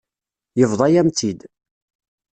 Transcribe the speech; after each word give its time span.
Yebḍa-yam-tt-id. 0.59 1.39